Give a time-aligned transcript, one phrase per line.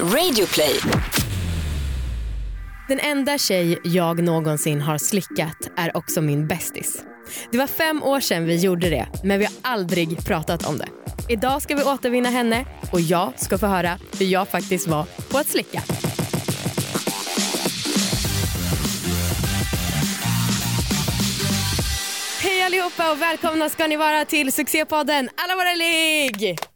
[0.00, 0.80] Radioplay.
[2.88, 7.04] Den enda tjej jag någonsin har slickat är också min bästis.
[7.50, 10.88] Det var fem år sedan vi gjorde det, men vi har aldrig pratat om det.
[11.28, 15.38] Idag ska vi återvinna henne och jag ska få höra hur jag faktiskt var på
[15.38, 15.82] att slicka.
[22.42, 26.73] Hej allihopa och välkomna ska ni vara till succépodden Alla våra ligg!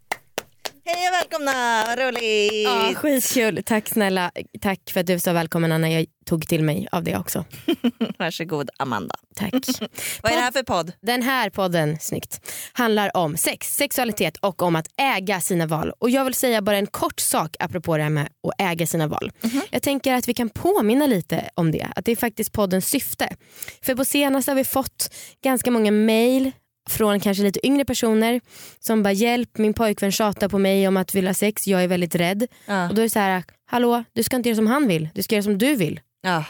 [0.90, 2.64] Hej och välkomna, vad roligt!
[2.64, 3.62] Ja, skitkul.
[3.66, 4.30] Tack snälla.
[4.60, 5.90] Tack för att du sa välkommen Anna.
[5.90, 7.44] Jag tog till mig av det också.
[8.18, 9.14] Varsågod Amanda.
[9.36, 9.52] Tack.
[10.22, 10.92] Vad är det här för podd?
[11.00, 15.92] Den här podden, snyggt, handlar om sex, sexualitet och om att äga sina val.
[15.98, 19.06] Och Jag vill säga bara en kort sak apropå det här med att äga sina
[19.06, 19.32] val.
[19.70, 21.86] Jag tänker att vi kan påminna lite om det.
[21.96, 23.36] Att det är faktiskt poddens syfte.
[23.82, 26.52] För på senaste har vi fått ganska många mail
[26.88, 28.40] från kanske lite yngre personer
[28.80, 31.88] som bara hjälp min pojkvän tjatar på mig om att vilja ha sex, jag är
[31.88, 32.46] väldigt rädd.
[32.66, 32.88] Ja.
[32.88, 35.22] Och då är det så här, hallå du ska inte göra som han vill, du
[35.22, 36.00] ska göra som du vill.
[36.22, 36.44] Ja.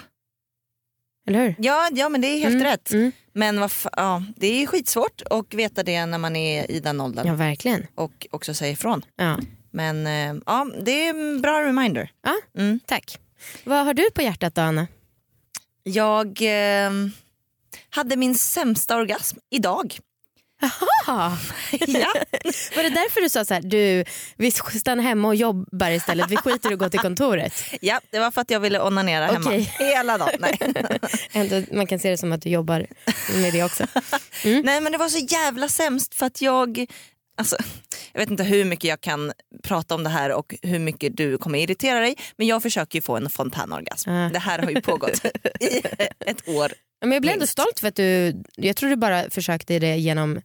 [1.26, 1.54] Eller hur?
[1.58, 2.90] Ja, ja men det är helt Mm, rätt.
[2.92, 3.12] mm.
[3.32, 7.26] Men vad ja, det är skitsvårt att veta det när man är i den åldern
[7.26, 7.86] Ja verkligen.
[7.94, 9.04] och också säga ifrån.
[9.16, 9.38] Ja.
[9.70, 12.10] Men eh, ja, det är en bra reminder.
[12.24, 12.80] Ja, Mm.
[12.86, 13.18] tack.
[13.64, 14.86] Vad har du på hjärtat då Anna?
[15.82, 16.90] Jag eh,
[17.90, 19.98] hade min sämsta orgasm idag.
[20.60, 21.38] Jaha.
[21.70, 22.12] Ja.
[22.76, 24.04] Var det därför du sa så här, du
[24.36, 27.52] vi stannar hemma och jobbar istället, vi skiter i att gå till kontoret?
[27.80, 29.74] ja, det var för att jag ville onanera hemma Okej.
[29.78, 30.44] hela dagen.
[31.32, 31.66] Nej.
[31.72, 32.86] Man kan se det som att du jobbar
[33.34, 33.86] med det också.
[34.44, 36.86] Nej men det var så jävla sämst för att jag
[37.38, 37.56] Alltså,
[38.12, 41.38] jag vet inte hur mycket jag kan prata om det här och hur mycket du
[41.38, 44.10] kommer irritera dig men jag försöker ju få en fontänorgasm.
[44.10, 44.28] Ah.
[44.28, 45.24] Det här har ju pågått
[45.60, 45.82] i
[46.20, 46.72] ett år.
[47.00, 50.40] Men jag blir ändå stolt för att du, jag tror du bara försökte det genom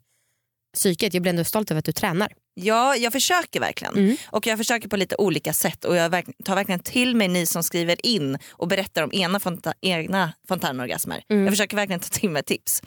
[0.74, 2.34] psyket, jag blir ändå stolt över att du tränar.
[2.56, 3.94] Ja, jag försöker verkligen.
[3.94, 4.18] Mm.
[4.26, 6.12] Och jag försöker på lite olika sätt och jag
[6.46, 11.24] tar verkligen till mig ni som skriver in och berättar om ena fonta- egna fontänorgasmer.
[11.30, 11.44] Mm.
[11.44, 12.82] Jag försöker verkligen ta till mig tips.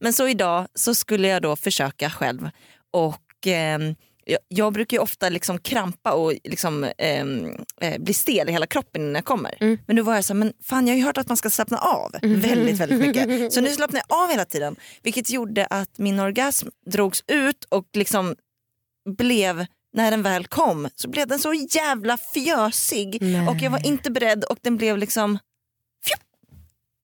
[0.00, 2.50] Men så idag så skulle jag då försöka själv
[2.90, 3.94] och ehm,
[4.24, 8.66] jag, jag brukar ju ofta liksom krampa och liksom, ehm, eh, bli stel i hela
[8.66, 9.54] kroppen när jag kommer.
[9.60, 9.78] Mm.
[9.86, 11.50] Men då var jag så här, men fan jag har ju hört att man ska
[11.50, 13.52] slappna av väldigt väldigt mycket.
[13.52, 14.76] Så nu slappnar jag av hela tiden.
[15.02, 18.36] Vilket gjorde att min orgasm drogs ut och liksom
[19.18, 23.48] blev när den väl kom så blev den så jävla fjösig Nej.
[23.48, 25.38] och jag var inte beredd och den blev liksom,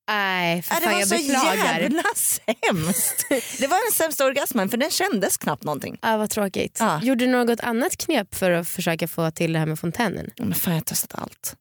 [0.09, 1.79] Nej, för äh, det fan var jag så beklagar.
[1.79, 3.25] jävla sämst.
[3.59, 5.97] Det var den sämsta orgasmen för den kändes knappt någonting.
[6.01, 6.77] Ah, vad tråkigt.
[6.79, 7.01] Ja.
[7.03, 10.31] Gjorde du något annat knep för att försöka få till det här med fontänen?
[10.37, 11.55] Men fan jag har testat allt.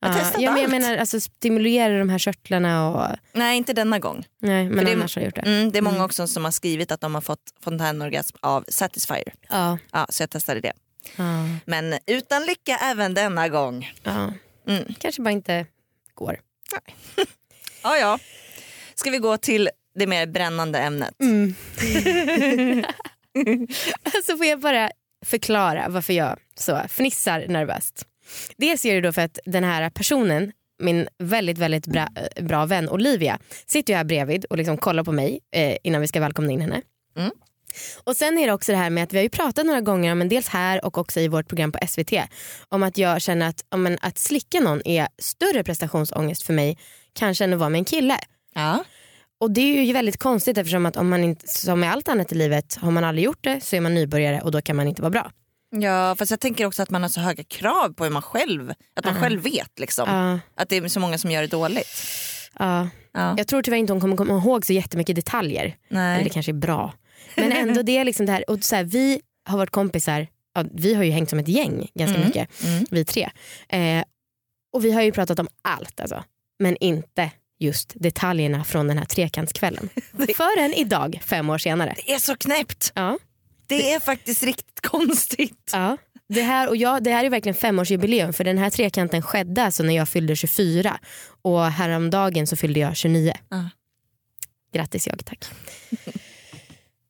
[0.00, 0.82] Jag har testat ja, men jag allt.
[0.82, 3.16] menar alltså, stimulera de här körtlarna och...
[3.32, 4.24] Nej inte denna gång.
[4.42, 5.40] Nej, men För det är- annars har jag gjort det.
[5.50, 6.04] Mm, det är många Mm.
[6.04, 9.32] också som har skrivit att de har fått fontänorgasm av Satisfyer.
[9.48, 9.78] Ja.
[9.92, 10.72] Ja, så jag testade det.
[11.16, 11.24] Ja.
[11.64, 13.92] Men utan lycka även denna gång.
[14.02, 14.32] ja.
[14.68, 14.94] Mm.
[14.98, 15.66] Kanske bara inte
[16.14, 16.40] går.
[17.82, 18.18] Ja, ja.
[18.94, 21.14] Ska vi gå till det mer brännande ämnet?
[21.20, 21.54] Mm.
[24.02, 24.90] alltså får jag bara
[25.26, 28.04] förklara varför jag så fnissar nervöst.
[28.56, 30.52] Dels är det då för att den här personen,
[30.82, 32.08] min väldigt väldigt bra,
[32.40, 36.08] bra vän Olivia, sitter ju här bredvid och liksom kollar på mig eh, innan vi
[36.08, 36.82] ska välkomna in henne.
[37.16, 37.30] Mm.
[38.04, 40.14] Och sen är det också det här med att vi har ju pratat några gånger,
[40.14, 42.12] men dels här och också i vårt program på SVT,
[42.68, 46.78] om att jag känner att, om en, att slicka någon är större prestationsångest för mig
[47.12, 48.18] kanske än att vara med en kille.
[48.54, 48.84] Ja.
[49.40, 52.32] Och det är ju väldigt konstigt eftersom att om man inte, som med allt annat
[52.32, 54.88] i livet, har man aldrig gjort det så är man nybörjare och då kan man
[54.88, 55.30] inte vara bra.
[55.70, 58.70] Ja fast jag tänker också att man har så höga krav på hur man själv,
[58.96, 59.20] att man Ja.
[59.20, 60.08] själv vet liksom.
[60.10, 61.88] Ja, Att det är så många som gör det dåligt.
[62.58, 62.88] ja.
[63.12, 63.34] Ja.
[63.38, 65.64] Jag tror tyvärr inte hon kommer komma ihåg så jättemycket detaljer.
[65.90, 66.30] Eller det Nej.
[66.30, 66.94] kanske är bra.
[67.36, 70.64] Men ändå det är liksom det här, och så här, vi har varit kompisar, ja,
[70.74, 72.26] vi har ju hängt som ett gäng ganska Mm.
[72.28, 72.84] mycket, Mm.
[72.90, 73.30] vi tre.
[73.68, 74.04] Eh,
[74.72, 76.24] och vi har ju pratat om allt alltså.
[76.58, 79.88] Men inte just detaljerna från den här trekantskvällen.
[80.36, 81.94] Förrän idag, fem år senare.
[82.06, 82.92] Det är så knäppt.
[82.94, 83.18] Ja.
[83.66, 85.70] Det är faktiskt riktigt konstigt.
[85.72, 85.96] Ja.
[86.28, 89.82] Det här, och jag, det här är verkligen femårsjubileum för den här trekanten skedde alltså
[89.82, 90.98] när jag fyllde 24
[91.42, 93.32] och häromdagen så fyllde jag 29.
[93.48, 93.70] Ja.
[94.72, 95.44] Grattis jag, tack.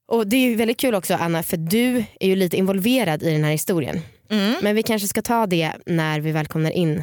[0.08, 3.32] och Det är ju väldigt kul också Anna för du är ju lite involverad i
[3.32, 4.00] den här historien.
[4.30, 4.54] Mm.
[4.62, 7.02] Men vi kanske ska ta det när vi välkomnar in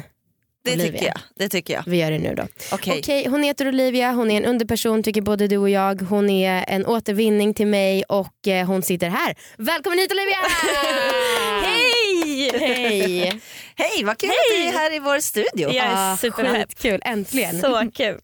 [0.64, 0.92] Det Olivia.
[0.92, 1.18] tycker jag.
[1.36, 1.82] Det tycker jag.
[1.86, 2.42] Vi gör det nu då.
[2.72, 2.98] Okej.
[2.98, 6.02] Okej, hon heter Olivia, hon är en underperson tycker både du och jag.
[6.02, 9.34] Hon är en återvinning till mig och eh, hon sitter här.
[9.56, 10.36] Välkommen hit Olivia!
[11.62, 12.50] Hej!
[12.58, 13.40] Hej!
[13.76, 15.48] Hej vad kul att du är här i vår studio.
[15.72, 16.56] Jag är Ah, superpepp.
[16.68, 17.60] Skitkul, äntligen.
[17.60, 18.20] Så kul.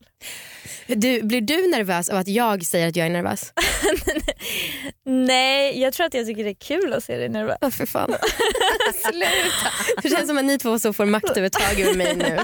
[0.86, 3.52] Du, blir du nervös av att jag säger att jag är nervös?
[5.04, 7.58] Nej, jag tror att jag tycker det är kul att se dig nervös.
[7.60, 8.10] Åh för fan.
[8.94, 10.02] Sluta.
[10.02, 12.24] Det känns som att ni två så får maktövertag över mig nu.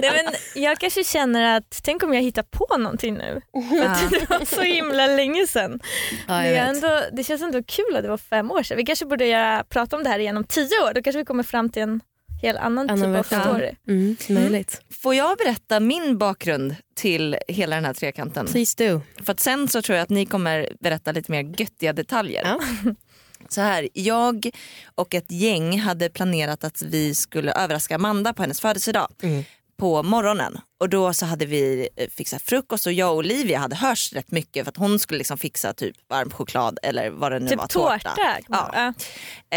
[0.00, 3.40] Nej, men jag kanske känner att, tänk om jag hittar på någonting nu.
[3.84, 5.80] Att det var så himla länge sedan.
[6.28, 8.76] Ja, det, jag ändå, det känns ändå kul att det var fem år sedan.
[8.76, 10.94] Vi kanske borde göra, prata om det här igen om tio år.
[10.94, 12.00] Då kanske vi kommer fram till en
[12.42, 13.38] helt annan, Annan typ version.
[13.48, 13.70] av story.
[13.88, 14.80] Mm, möjligt.
[15.02, 18.46] Får jag berätta min bakgrund till hela den här trekanten?
[18.46, 19.00] Please do.
[19.24, 22.42] För att sen så tror jag att ni kommer berätta lite mer göttiga detaljer.
[22.44, 22.60] Ja.
[23.48, 24.50] Så här, jag
[24.94, 29.44] och ett gäng hade planerat att vi skulle överraska Amanda på hennes födelsedag Mm.
[29.78, 30.58] på morgonen.
[30.80, 34.30] Och då så hade vi eh, fixat frukost och jag och Olivia hade hörts rätt
[34.30, 37.64] mycket för att hon skulle liksom fixa typ varm choklad eller vad det nu var.
[37.66, 38.10] Typ tårta.
[38.48, 38.70] Ja.
[38.74, 38.92] Ja.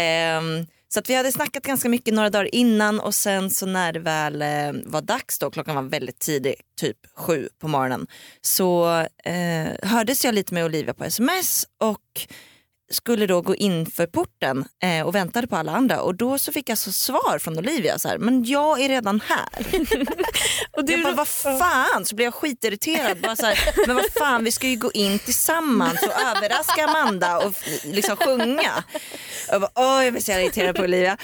[0.00, 3.92] Ehm, så att vi hade snackat ganska mycket några dagar innan och sen så när
[3.92, 8.06] det väl eh, var dags då, klockan var väldigt tidig, typ sju på morgonen,
[8.40, 12.26] så eh, hördes jag lite med Olivia på sms och
[12.94, 16.52] skulle då gå in för porten eh, och väntade på alla andra och då så
[16.52, 19.48] fick jag så svar från Olivia så här, men jag är redan här.
[20.76, 22.04] Och Jag bara, vad fan?
[22.04, 23.20] Så blev jag skitirriterad.
[23.20, 27.38] Bara så här, men vad fan, vi ska ju gå in tillsammans och överraska Amanda
[27.38, 27.54] och
[27.84, 28.84] liksom sjunga.
[29.48, 31.16] Jag bara, åh jag blir så irriterad på Olivia.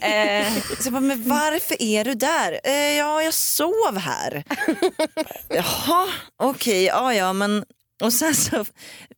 [0.00, 2.60] Eh, så jag bara, men varför är du där?
[2.64, 4.44] Eh, ja, jag sov här.
[5.48, 7.64] Jaha, okej, ja ja men
[8.00, 8.64] och sen så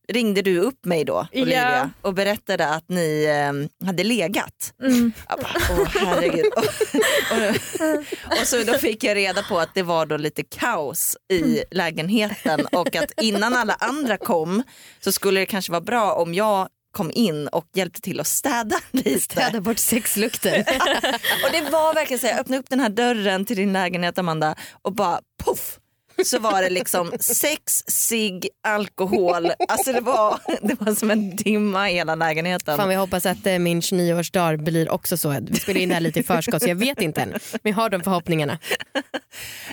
[0.09, 1.91] ringde du upp mig då Olivia Ja.
[2.03, 4.75] och berättade att ni eh, hade legat.
[4.83, 5.13] Mm.
[5.29, 6.45] Jag bara, åh herregud.
[6.57, 6.65] och,
[7.33, 11.65] och, och så då fick jag reda på att det var då lite kaos i
[11.71, 14.63] lägenheten och att innan alla andra kom
[15.01, 18.77] så skulle det kanske vara bra om jag kom in och hjälpte till att städa
[18.91, 19.21] lite.
[19.21, 20.59] Städa bort sexlukter.
[21.45, 24.55] Och det var verkligen så här, öppna upp den här dörren till din lägenhet Amanda
[24.83, 25.79] och bara poff
[26.25, 29.53] så var det liksom sex, cigg, alkohol.
[29.69, 32.77] Alltså det var, det var som en dimma i hela lägenheten.
[32.77, 35.37] Fan, vi hoppas att eh, min 29-årsdag blir också så.
[35.41, 37.29] Vi spelar in det här lite i förskott så jag vet inte än.
[37.63, 38.59] Men jag har de förhoppningarna.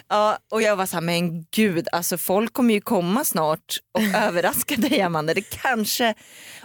[0.07, 4.01] Ja, och jag var så här, men gud, alltså folk kommer ju komma snart och
[4.15, 5.33] överraska dig Amanda.
[5.33, 6.13] Det kanske...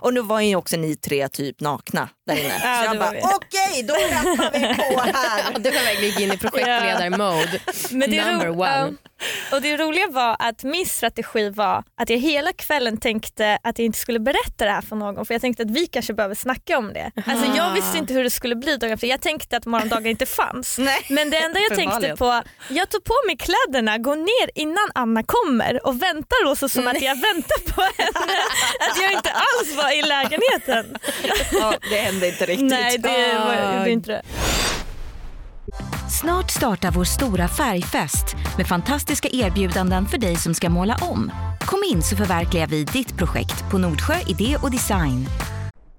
[0.04, 2.48] Och nu var ju också ni tre typ nakna där inne.
[2.64, 5.58] Ja, så jag var bara, okej då rappar vi på här.
[5.58, 7.60] Du kan verkligen in i projektledar-mode.
[7.90, 8.94] Men det, Number one.
[9.52, 13.86] och det roliga var att min strategi var att jag hela kvällen tänkte att jag
[13.86, 16.78] inte skulle berätta det här för någon för jag tänkte att vi kanske behöver snacka
[16.78, 17.10] om det.
[17.26, 19.06] Alltså jag visste inte hur det skulle bli dagen efter.
[19.06, 20.78] Jag tänkte att morgondagen inte fanns.
[21.08, 25.22] Men det enda jag tänkte på, jag tog på mig kläderna, går ner innan Anna
[25.22, 28.34] kommer och väntar och så som att jag väntar på henne.
[28.90, 30.96] Att jag inte alls var i lägenheten.
[31.52, 32.70] Ja, det hände inte riktigt.
[32.70, 34.22] Nej det var gjorde inte det.
[36.20, 41.30] Snart startar vår stora färgfest med fantastiska erbjudanden för dig som ska måla om.
[41.60, 45.26] Kom in så förverkligar vi ditt projekt på Nordsjö Idé och Design.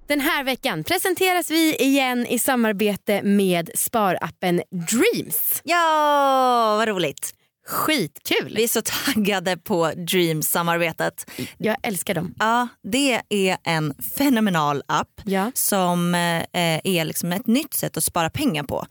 [0.07, 5.62] Den här veckan presenteras vi igen i samarbete med sparappen Dreams.
[5.63, 7.31] Ja, vad roligt.
[7.67, 8.53] Skitkul!
[8.56, 11.31] Vi är så taggade på Dreams-samarbetet.
[11.57, 12.33] Jag älskar dem.
[12.39, 15.51] Ja, det är en fenomenal app Ja.
[15.53, 16.44] som eh,
[16.83, 18.85] är liksom ett nytt sätt att spara pengar på.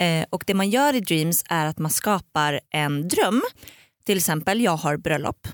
[0.00, 3.42] Eh, och Det man gör i Dreams är att man skapar en dröm.
[4.06, 5.48] Till exempel, jag har bröllop.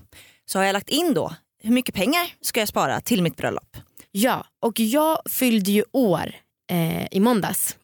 [0.45, 3.77] Så har jag lagt in då, hur mycket pengar ska jag spara till mitt bröllop?
[4.11, 6.31] Ja, och jag fyllde ju år
[6.71, 7.77] eh, i måndags.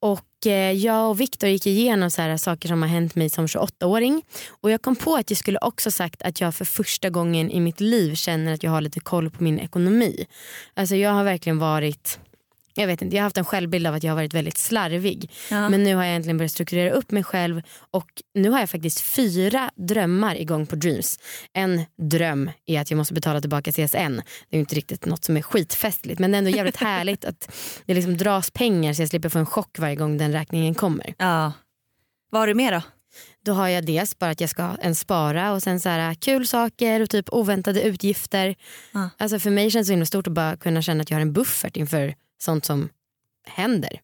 [0.00, 3.30] Och eh, Eh, jag och Viktor gick igenom så här saker som har hänt mig
[3.30, 4.22] som 28-åring.
[4.48, 7.60] Och jag kom på att jag skulle också sagt att jag för första gången i
[7.60, 10.26] mitt liv känner att jag har lite koll på min ekonomi.
[10.74, 12.18] Alltså jag har verkligen varit
[12.74, 15.30] jag vet inte, jag har haft en självbild av att jag har varit väldigt slarvig.
[15.50, 15.68] Ja.
[15.68, 19.00] Men nu har jag äntligen börjat strukturera upp mig själv och nu har jag faktiskt
[19.00, 21.18] fyra drömmar igång på Dreams.
[21.52, 23.76] En dröm är att jag måste betala tillbaka CSN.
[24.48, 27.24] Det är ju inte riktigt något som är skitfestligt men det är ändå jävligt härligt
[27.24, 27.54] att
[27.86, 31.14] det liksom dras pengar så jag slipper få en chock varje gång den räkningen kommer.
[31.18, 31.52] Ja.
[32.30, 32.82] Vad har du mer då?
[33.44, 36.46] Då har jag dels bara att jag ska en spara och sen så här, kul
[36.46, 38.54] saker och typ oväntade utgifter.
[38.92, 39.10] Ja.
[39.18, 41.22] Alltså för mig känns det så himla stort att bara kunna känna att jag har
[41.22, 42.88] en buffert inför sånt som
[43.48, 44.00] händer.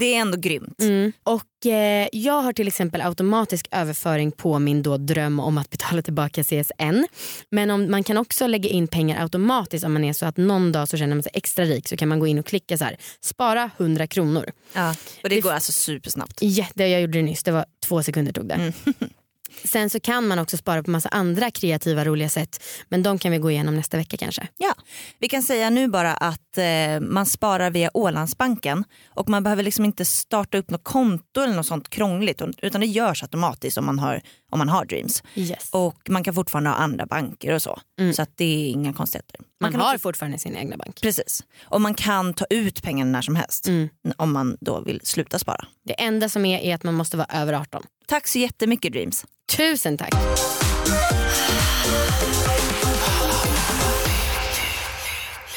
[0.00, 0.80] Det är ändå grymt.
[0.82, 1.12] Mm.
[1.22, 6.02] Och eh, Jag har till exempel automatisk överföring på min då dröm om att betala
[6.02, 7.04] tillbaka CSN.
[7.50, 10.72] Men om, man kan också lägga in pengar automatiskt om man är så att någon
[10.72, 12.84] dag så känner man sig extra rik så kan man gå in och klicka så
[12.84, 14.50] här, spara 100 kronor.
[14.72, 14.90] Ja.
[15.22, 16.38] Och det, Det- går alltså supersnabbt.
[16.42, 18.72] Ja, det jag gjorde det nyss, det var två sekunder tog det.
[19.64, 22.62] Sen så kan man också spara på massa andra kreativa roliga sätt.
[22.88, 24.48] Men de kan vi gå igenom nästa vecka kanske.
[24.56, 24.74] Ja,
[25.18, 29.84] vi kan säga nu bara att eh, man sparar via Ålandsbanken och man behöver liksom
[29.84, 33.98] inte starta upp något konto eller något sånt krångligt utan det görs automatiskt om man
[33.98, 35.22] har, om man har Dreams.
[35.34, 35.68] Yes.
[35.70, 37.80] Och man kan fortfarande ha andra banker och så.
[38.14, 39.40] Så att det är inga konstigheter.
[39.60, 41.00] man kan har också- fortfarande sin egna bank.
[41.00, 41.44] Precis.
[41.64, 43.88] Och man kan ta ut pengarna när som helst Mm.
[44.16, 45.64] om man då vill sluta spara.
[45.84, 47.82] Det enda som är är att man måste vara över 18.
[48.06, 49.24] Tack så jättemycket Dreams.
[49.56, 50.14] Tusen tack.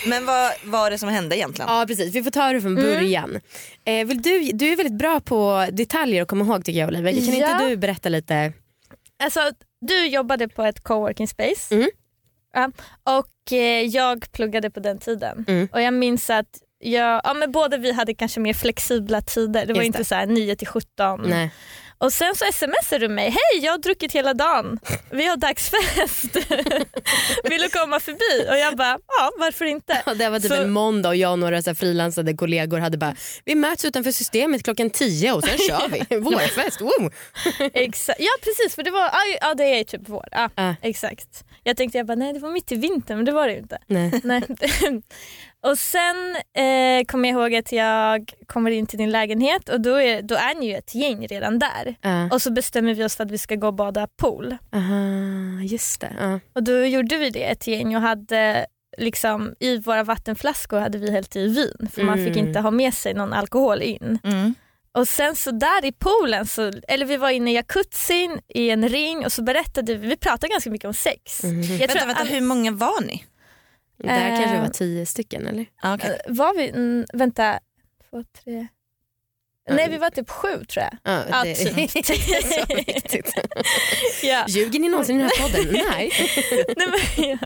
[0.07, 1.71] Men vad var det som hände egentligen?
[1.71, 3.39] Ja precis, vi får ta det från början.
[3.85, 7.11] Eh, vill du, du är väldigt bra på detaljer att komma ihåg tycker jag Olivia.
[7.25, 7.51] Kan Ja.
[7.51, 8.53] inte du berätta lite?
[9.21, 9.39] Alltså,
[9.81, 11.89] du jobbade på ett coworking space Mm.
[12.53, 12.71] ja,
[13.19, 15.45] och eh, jag pluggade på den tiden.
[15.47, 15.67] Mm.
[15.71, 19.65] Och jag minns att jag, ja, men båda vi hade kanske mer flexibla tider.
[19.65, 20.05] Det var Just inte det.
[20.05, 21.21] så här 9 till 17.
[21.25, 21.51] Nej.
[22.01, 24.79] Och sen så smsade du mig, hej jag har druckit hela dagen,
[25.11, 26.35] vi har dagsfest,
[27.49, 28.49] vill du komma förbi?
[28.49, 30.01] Och jag bara, ja varför inte?
[30.05, 33.15] Ja, det var typ Så- en måndag och jag och några frilansade kollegor hade bara
[33.45, 36.15] vi möts utanför systemet klockan 10 och sen kör vi.
[36.19, 37.13] Vårfest, wow.
[37.73, 38.19] Exakt.
[38.19, 40.25] Ja precis för det var, ja, det är typ vår.
[40.31, 40.75] Ja, Ja.
[40.81, 41.43] Exakt.
[41.63, 43.59] Jag tänkte jag bara, nej det var mitt i vintern men det var det ju
[43.59, 43.77] inte.
[43.87, 44.21] Nej.
[44.23, 44.41] Nej.
[45.63, 49.95] och sen eh, kommer jag ihåg att jag kommer in till din lägenhet och då
[50.01, 51.95] är, då är ni ju ett gäng redan där.
[52.01, 52.29] Ja.
[52.31, 54.57] Och så bestämmer vi oss för att vi ska gå och bada pool.
[54.73, 56.13] Aha, just det.
[56.19, 56.39] Ja.
[56.53, 58.65] Och då gjorde vi det ett gäng och hade
[58.97, 62.47] liksom i våra vattenflaskor hade vi hällt i vin för man fick Mm.
[62.47, 64.19] inte ha med sig någon alkohol in.
[64.23, 64.55] Mm.
[64.93, 68.89] Och sen så där i poolen, så, eller vi var inne i jacuzzin i en
[68.89, 71.43] ring och så berättade vi, vi pratade ganska mycket om sex.
[71.43, 71.61] Mhm.
[71.61, 73.23] Jag Vänta, tror vänta, all- hur många var ni?
[74.03, 75.65] Där Eh, kanske det var tio stycken eller?
[75.83, 76.19] Okej.
[76.25, 77.59] Eh, Var vi, mm, vänta,
[78.09, 78.67] två, tre.
[79.69, 80.97] Nej vi var typ sju tror jag.
[81.03, 81.75] Ja, Ja, det typ.
[81.75, 83.33] det är så viktigt.
[84.23, 84.45] Ja.
[84.47, 85.73] Ljuger ni någonsin i den här podden?
[85.91, 86.11] Nej.
[86.77, 87.37] Nej, men, ja.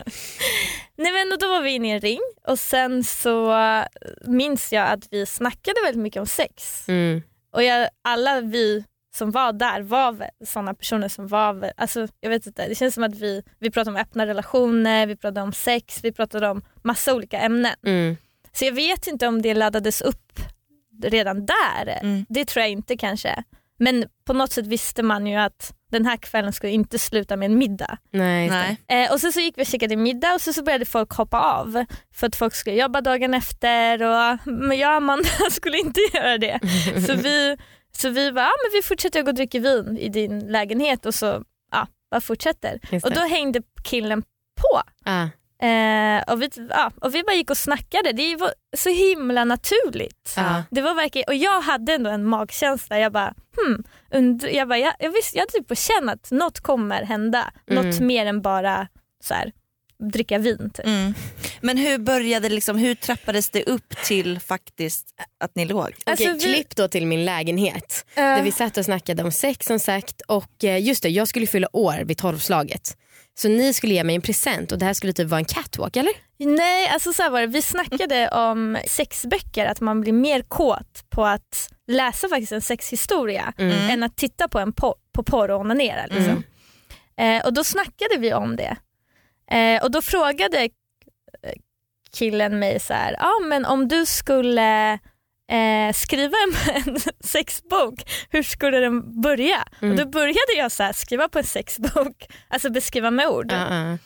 [0.96, 3.84] Nej men då var vi inne i en ring och sen så eh,
[4.24, 6.88] minns jag att vi snackade väldigt mycket om sex.
[6.88, 7.22] Mm.
[7.52, 8.84] Och jag, alla vi
[9.16, 13.04] som var där var sådana personer som var, alltså, jag vet inte, det känns som
[13.04, 17.14] att vi, vi pratade om öppna relationer, vi pratade om sex, vi pratade om massa
[17.14, 17.74] olika ämnen.
[17.86, 18.16] Mm.
[18.52, 20.40] Så jag vet inte om det laddades upp
[21.02, 21.98] redan där.
[22.02, 22.26] Mm.
[22.28, 23.44] Det tror jag inte kanske.
[23.78, 27.46] Men på något sätt visste man ju att den här kvällen skulle inte sluta med
[27.46, 27.98] en middag.
[28.10, 28.50] Nej.
[28.50, 28.76] Nej.
[28.88, 31.40] Eh, och sen så gick vi och käkade middag och så, så började folk hoppa
[31.40, 36.00] av för att folk skulle jobba dagen efter och men jag och Amanda skulle inte
[36.14, 36.60] göra det.
[37.06, 37.56] Så vi,
[38.00, 41.06] så vi bara, ja, men vi fortsätter att gå och dricka vin i din lägenhet
[41.06, 42.80] och så ja, bara fortsätter.
[43.04, 44.82] Och då hängde killen på.
[45.04, 45.26] Ah.
[45.66, 50.32] Eh, och, vi, ja, och vi bara gick och snackade, det var så himla naturligt.
[50.36, 50.62] Ja.
[50.70, 53.84] Det var verkligen, och jag hade ändå en magkänsla, jag bara, hmm,
[54.14, 57.52] und, jag, bara jag, jag, visste, jag hade typ på känn att något kommer hända.
[57.66, 58.06] Något Mm.
[58.06, 58.88] mer än bara
[59.24, 59.52] så här,
[60.12, 60.70] dricka vin.
[60.74, 60.86] Typ.
[60.86, 61.14] Mm.
[61.60, 65.06] Men hur började det liksom, hur trappades det upp till faktiskt
[65.40, 65.82] att ni låg?
[65.86, 68.06] Okej, Alltså, vi- klipp då till min lägenhet.
[68.14, 71.28] Eh, Där vi satt och snackade om sex som sagt och eh, just det, jag
[71.28, 72.96] skulle fylla år vid tolvslaget.
[73.38, 75.96] Så ni skulle ge mig en present och det här skulle typ vara en catwalk
[75.96, 76.12] eller?
[76.38, 77.46] Nej, alltså så här var det.
[77.46, 83.52] Vi snackade om sexböcker, att man blir mer kåt på att läsa faktiskt en sexhistoria
[83.58, 83.90] Mm.
[83.90, 86.06] än att titta på, en po- på porr och onanera.
[86.06, 86.42] Liksom.
[87.20, 88.76] Eh, och då snackade vi om det.
[89.50, 90.70] Eh, och då frågade eh,
[92.12, 94.92] killen mig så här, ja men om du skulle
[95.52, 96.36] eh, skriva
[96.74, 97.94] en, sexbok,
[98.30, 99.64] hur skulle den börja?
[99.82, 99.92] Mm.
[99.92, 103.52] Och då började jag så här, skriva på en sexbok, alltså beskriva med ord.
[103.52, 103.98] Ja, ja.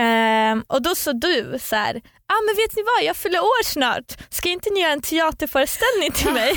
[0.00, 3.64] Ehm, och då sa du så här, ah, men vet ni vad jag fyller år
[3.64, 6.54] snart, ska inte ni göra en teaterföreställning till mig?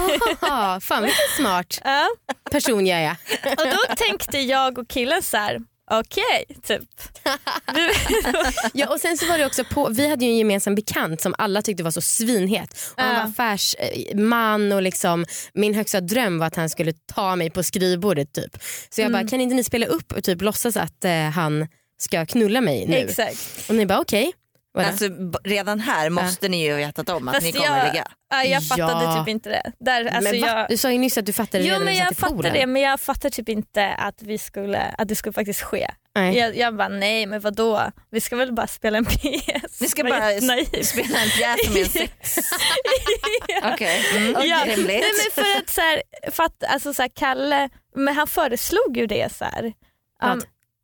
[0.82, 1.82] Fan vilken smart
[2.52, 3.16] person jag är.
[3.44, 5.60] Och då tänkte jag och killen så här,
[6.00, 6.82] okej typ.
[7.74, 7.90] Du,
[8.74, 11.36] Ja, och sen så var det också på, vi hade ju en gemensam bekant som
[11.38, 12.94] alla tyckte var så svinhet.
[12.96, 17.50] Och han var affärsman och liksom, min högsta dröm var att han skulle ta mig
[17.50, 18.58] på skrivbordet typ.
[18.90, 21.68] Så jag bara, kan inte ni spela upp och typ låtsas att eh, han
[22.02, 22.96] ska knulla mig nu?
[22.98, 23.70] exakt.
[23.70, 24.24] Och ni bara okej.
[24.24, 24.34] Vadå?
[24.80, 25.06] Alltså,
[25.44, 28.08] redan här måste ni ju ha vetat om att Fast ni kommer jag, ligga.
[28.30, 29.20] ja, jag fattade Ja.
[29.26, 29.72] typ inte det.
[29.80, 32.00] Där, alltså men jag, Du sa ju nyss att du fattade jo redan men vi
[32.00, 32.54] jag poolen.
[32.54, 35.88] det men jag fattar typ inte att, vi skulle, att det skulle faktiskt ske.
[36.16, 36.38] Nej.
[36.38, 39.82] Jag, jag bara nej men vadå, vi ska väl bara spela en pjäs.
[39.82, 42.38] Ni ska bara s- spela en pjäs med en sex.
[43.74, 44.64] Okej, mm, Ja.
[44.68, 44.88] rimligt.
[44.88, 45.04] Nej,
[45.36, 46.02] men för att, så här,
[46.32, 49.34] för att alltså, så här, Kalle, men han föreslog ju det.
[49.38, 49.74] Så här.
[50.24, 50.42] Um,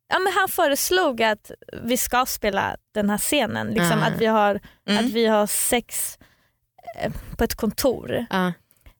[0.08, 1.50] ja, men han föreslog att
[1.82, 4.06] vi ska spela den här scenen, liksom, Ah.
[4.06, 5.04] att, vi har, Mm.
[5.06, 6.18] att vi har sex
[7.00, 8.26] eh, på ett kontor.
[8.30, 8.52] Ja.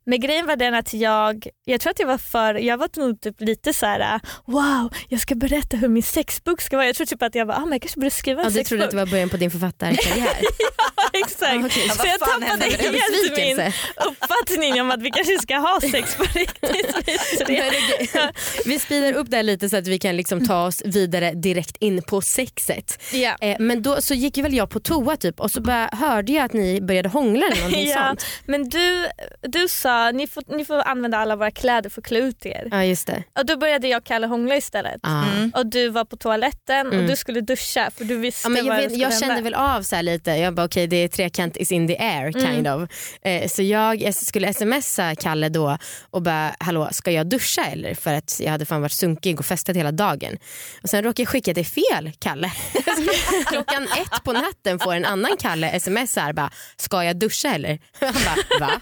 [0.09, 3.21] Men grejen var den att jag, jag tror att jag var för, jag var nog
[3.21, 6.87] typ lite så här: wow jag ska berätta hur min sexbok ska vara.
[6.87, 8.55] Jag tror typ att jag var, ah, men jag kanske borde skriva en Ja, du
[8.55, 8.69] sexbok.
[8.69, 10.29] trodde att det var början på din författarkarriär?
[11.13, 11.55] Exakt.
[11.55, 11.85] Ja, okej.
[11.89, 13.73] Ja, Så vad jag tappade helt min
[14.07, 17.49] uppfattning om att vi kanske ska ha sex på riktigt.
[18.67, 21.77] Vi speedar upp det här lite så att vi kan liksom ta oss vidare direkt
[21.81, 23.03] in på sexet.
[23.13, 23.37] Ja.
[23.41, 26.33] Eh, men då så gick ju väl jag på toa typ och så bara hörde
[26.33, 28.27] jag att ni började hångla eller någonting Ja, sånt.
[28.47, 29.07] men du,
[29.43, 32.69] du sa ni får, ni får använda alla våra kläder för att klä ut er.
[32.71, 33.23] Ja just det.
[33.39, 35.01] Och då började jag och Kalle hångla istället.
[35.03, 35.23] Ah.
[35.55, 37.07] Och du var på toaletten och Mm.
[37.07, 39.51] du skulle duscha för du visste Ja, men jag, vad vet, jag skulle kände hända.
[39.51, 42.33] väl av så här lite, jag bara okej det är trekant is in the air
[42.33, 42.83] kind Mm.
[42.83, 42.91] of.
[43.23, 45.79] Eh, så jag skulle smsa Kalle då
[46.11, 47.95] och bara hallå ska jag duscha eller?
[47.95, 50.37] För att jag hade fan varit sunkig och festat hela dagen.
[50.83, 52.53] Och sen råkade jag skicka det fel Kalle.
[53.47, 57.79] Klockan ett på natten får en annan Kalle sms här bara ska jag duscha eller?
[58.01, 58.81] Han bara va?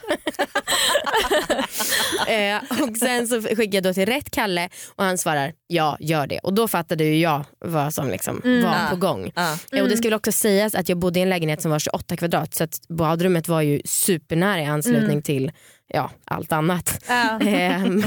[2.28, 6.26] eh, och sen så skickade jag då till rätt Kalle och han svarar ja gör
[6.26, 6.38] det.
[6.38, 8.86] Och då fattade ju jag vad som liksom var Ja.
[8.90, 9.32] på gång.
[9.34, 9.58] Ja.
[9.70, 11.78] Ja, Och det ska väl också sägas att jag bodde i en lägenhet som var
[11.78, 15.52] 28 kvadrat så att badrummet var ju supernära i anslutning till
[15.88, 17.04] ja, allt annat.
[17.08, 17.40] Ja.
[17.46, 18.02] Ehm,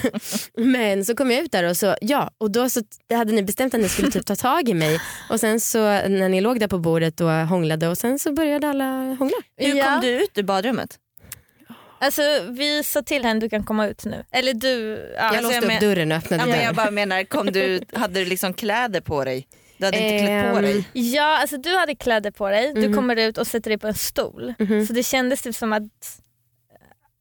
[0.58, 2.82] men så kom jag ut där och så, ja, och då så
[3.14, 6.30] hade ni bestämt att ni skulle typ ta tag i mig och sen så när
[6.30, 9.38] ni låg där på bordet och hånglade och sen så började alla hångla.
[9.58, 9.86] Hur Ja.
[9.86, 10.98] kom du ut ur badrummet?
[12.02, 14.24] Alltså vi sa till henne du kan komma ut nu.
[14.32, 14.70] Eller du,
[15.16, 15.22] ja.
[15.22, 16.66] Jag alltså, låste jag upp men- dörren och öppnade Ja, men dörren.
[16.66, 19.48] jag bara menar, kom du, hade du liksom kläder på dig?
[19.78, 20.86] Du hade inte klätt på Ehm, dig?
[20.94, 22.96] Ja, alltså du hade kläder på dig, du Mhm.
[22.96, 24.54] kommer ut och sätter dig på en stol.
[24.60, 24.86] Mhm.
[24.86, 25.84] Så det kändes typ som att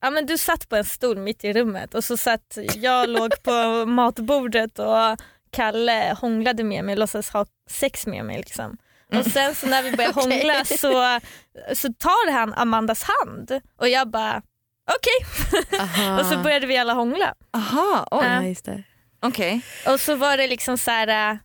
[0.03, 3.43] ja, men du satt på en stol mitt i rummet och så satt jag låg
[3.43, 5.17] på matbordet och
[5.53, 8.37] Kalle hånglade med mig och låtsades ha sex med mig.
[8.37, 8.77] Liksom.
[9.17, 11.21] Och sen så när vi började hångla så,
[11.75, 14.43] så tar han Amandas hand och jag bara
[14.97, 15.49] okej.
[16.21, 17.35] Och så började vi alla hångla.
[17.53, 18.83] Aha, oj, Ja, just det.
[19.23, 19.61] okej.
[19.87, 21.39] Och så var det liksom så här, äh,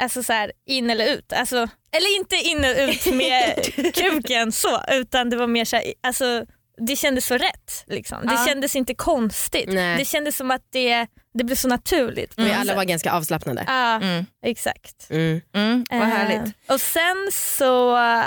[0.00, 1.32] alltså så här in eller ut.
[1.32, 1.56] Alltså,
[1.96, 6.44] eller inte in och ut med kuken så utan det var mer så här, alltså,
[6.86, 7.84] det kändes så rätt.
[7.86, 8.26] Liksom.
[8.26, 8.44] Det Ja.
[8.46, 9.68] kändes inte konstigt.
[9.68, 9.96] Nej.
[9.98, 12.32] Det kändes som att det, det blev så naturligt.
[12.36, 13.64] Vi alla var ganska avslappnade.
[13.66, 14.26] Ja, Mm.
[14.44, 15.06] exakt.
[15.10, 15.40] Mm.
[15.54, 16.54] Mm, vad Eh, härligt.
[16.68, 18.24] och sen så eh,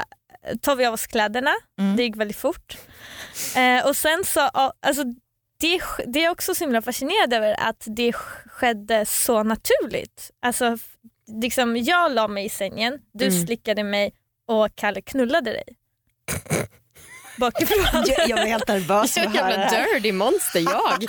[0.61, 1.95] tar vi av oss kläderna, Mm.
[1.95, 2.77] det gick väldigt fort.
[3.55, 4.39] Eh, och sen så,
[4.79, 5.03] alltså,
[5.59, 10.31] det, det är också så himla fascinerad över att det sk- skedde så naturligt.
[10.41, 10.77] Alltså,
[11.41, 13.45] liksom, jag la mig i sängen, du Mm.
[13.45, 14.13] slickade mig
[14.47, 15.63] och Kalle knullade dig.
[17.39, 18.03] Bakifrån.
[18.07, 19.93] Jag, jag var helt nervös för att höra det jävla här.
[19.93, 21.03] dirty monster jag.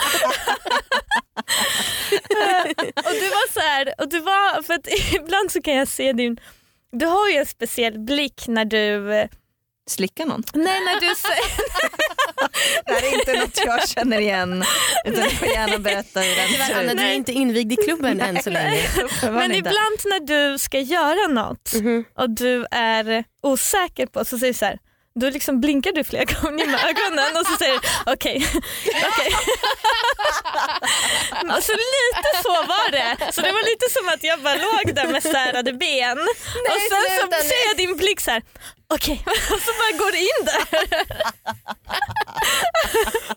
[2.97, 6.12] och du var så här, och du var, för att ibland så kan jag se
[6.12, 6.41] din,
[6.93, 9.29] du har ju en speciell blick när du, eh,
[9.90, 10.42] Slicka någon?
[10.55, 11.07] nej när du
[12.87, 14.64] Det här är inte något jag känner igen.
[15.05, 16.99] Utan du får gärna berätta hur den ser Anna, ut.
[16.99, 18.83] du är inte invigd i klubben än så länge.
[19.22, 20.20] Men ibland när
[20.53, 22.05] du ska göra något Mhm.
[22.18, 24.79] och du är osäker på så säger du så här,
[25.21, 28.47] då liksom blinkar du flera gånger med ögonen och så säger du okej.
[28.87, 29.33] okej.
[31.49, 33.33] Alltså lite så var det.
[33.33, 37.21] Så det var lite som att jag bara låg där med särade ben och sen
[37.21, 38.43] så ser jag din blick så här.
[38.95, 40.67] okej och så bara går du in där.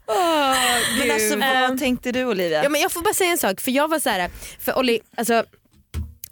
[0.99, 1.77] Men alltså, vad Ehm.
[1.79, 2.63] tänkte du Olivia?
[2.63, 4.29] Ja, men jag får bara säga en sak, för jag var så här,
[4.65, 5.43] för Olli, alltså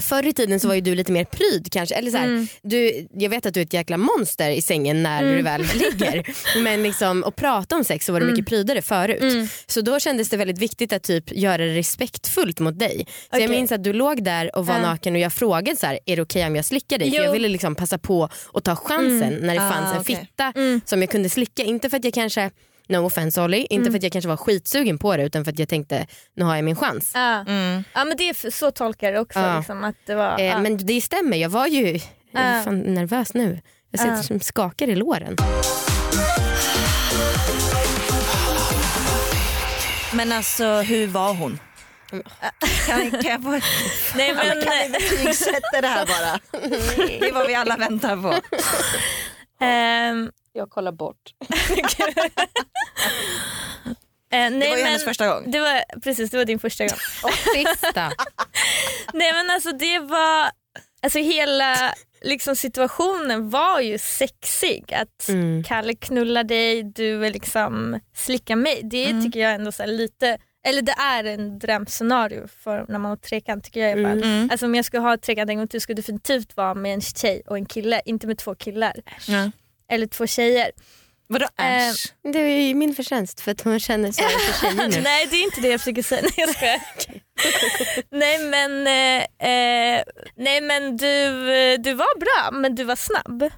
[0.07, 1.95] Förr i tiden så var ju du lite mer pryd kanske.
[1.95, 2.47] Eller så här, Mm.
[2.63, 6.23] du, jag vet att du är ett jäkla monster i sängen när du väl ligger.
[6.63, 9.21] Men liksom, att prata om sex så var du mycket prydare förut.
[9.21, 9.47] Mm.
[9.67, 13.05] Så då kändes det väldigt viktigt att typ göra det respektfullt mot dig.
[13.07, 13.41] Så Okej.
[13.41, 14.81] jag minns att du låg där och var Ja.
[14.81, 17.11] naken och jag frågade så här, är det okej om jag slickar dig?
[17.11, 17.23] För Jo.
[17.23, 20.15] jag ville liksom passa på att ta chansen när det Ah, fanns en okej.
[20.15, 20.81] fitta Mm.
[20.85, 21.63] som jag kunde slicka.
[21.63, 22.51] Inte för att jag kanske,
[22.89, 23.91] no offense Olli, inte Mm.
[23.91, 26.55] för att jag kanske var skitsugen på det utan för att jag tänkte nu har
[26.55, 27.11] jag min chans.
[27.13, 27.39] Ja.
[27.47, 27.83] Mm.
[27.93, 29.39] ja men det är så tolkar jag det också.
[29.39, 29.57] Ja.
[29.57, 30.59] Liksom, att det var, Eh, ja.
[30.59, 31.99] Men det stämmer, jag var ju
[32.31, 32.63] jag är Ja.
[32.63, 33.61] fan nervös nu.
[33.91, 34.23] Jag sitter Ja.
[34.23, 35.35] som skakar i låren.
[40.13, 41.59] Men alltså hur var hon?
[42.87, 43.49] Kan, kan jag få
[44.15, 46.39] Nej, men, kan vi betygsätta det här bara?
[47.19, 48.33] Det är vad vi alla väntar på.
[49.65, 51.33] ehm, Jag kollar bort.
[54.31, 55.51] eh, nej, Det var ju men, hennes första gång.
[55.51, 56.97] Det var, precis, det var din första gång.
[57.23, 58.11] Och sista.
[59.13, 60.49] Nej men alltså det var,
[61.01, 64.93] alltså hela liksom, situationen var ju sexig.
[64.93, 65.63] Att Mm.
[65.63, 68.81] Kalle knullar dig, du är liksom slickar mig.
[68.83, 69.23] Det Mm.
[69.25, 73.17] tycker jag ändå så här lite, eller det är en drömscenario för när man har
[73.17, 74.23] trekant tycker jag i alla fall.
[74.23, 74.49] Mm.
[74.51, 76.93] Alltså om jag skulle ha ett trekant en gång till skulle det definitivt vara med
[76.93, 78.93] en tjej och en kille, inte med två killar.
[79.27, 79.51] Ja.
[79.91, 80.71] Eller två tjejer.
[81.29, 82.13] Vadå Eh, äsch?
[82.33, 85.01] Det är ju min förtjänst för att hon känner så för tjejer nu.
[85.01, 86.21] Nej det är inte det jag försöker säga.
[86.21, 86.81] Nej jag skojar.
[88.11, 90.03] nej men, eh, eh,
[90.35, 93.49] nej, men du, eh, du var bra men du var snabb.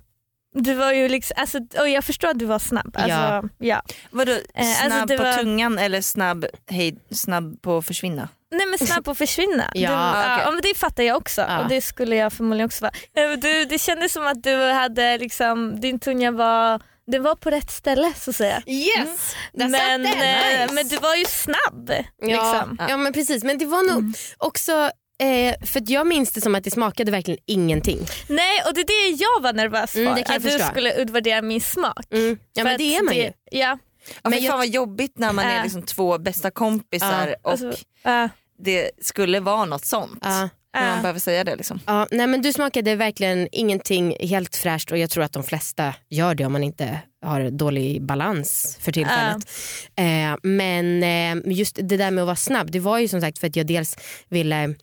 [0.53, 2.95] Du var ju liksom, alltså, och jag förstår att du var snabb.
[2.97, 3.43] Alltså, Ja.
[3.57, 3.81] ja.
[4.09, 8.29] Vadå alltså, snabb det på var- tungan eller snabb, hej, snabb på att försvinna?
[8.51, 9.71] Nej men snabb på att försvinna.
[9.73, 9.95] Ja, du,
[10.31, 10.43] okej.
[10.45, 11.59] ja men det fattar jag också Ja.
[11.63, 13.35] och det skulle jag förmodligen också vara.
[13.35, 16.81] Du, det kändes som att du hade liksom, din tunga var,
[17.11, 18.61] den var på rätt ställe så att säga.
[18.67, 19.35] Yes!
[19.53, 20.73] Där Men, eh, Nice.
[20.73, 21.91] men du var ju snabb.
[22.21, 22.77] Ja, Liksom.
[22.89, 24.13] ja men precis men det var nog Mm.
[24.37, 27.99] också eh, för jag minns det som att det smakade verkligen ingenting.
[28.27, 29.99] Nej och det är det jag var nervös för.
[29.99, 30.65] Mm, kan jag att du förstå.
[30.71, 32.05] skulle utvärdera min smak.
[32.11, 32.37] Mm.
[32.53, 33.31] Ja För men det är man ju.
[33.51, 33.77] Ja,
[34.23, 35.63] Ja, Men fan vad jobbigt när man är Äh.
[35.63, 37.73] liksom två bästa kompisar Ja, och alltså,
[38.05, 38.25] äh,
[38.59, 40.23] det skulle vara något sånt.
[40.23, 41.01] När man äh.
[41.01, 41.79] behöver säga det liksom.
[41.85, 45.95] Ja, nej men du smakade verkligen ingenting helt fräscht och jag tror att de flesta
[46.09, 49.49] gör det om man inte har dålig balans för tillfället.
[49.95, 53.39] Eh, men eh, just det där med att vara snabb, det var ju som sagt
[53.39, 53.97] för att jag dels
[54.29, 54.75] ville